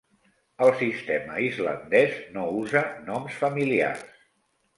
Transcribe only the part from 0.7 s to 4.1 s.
sistema islandès no usa noms familiars.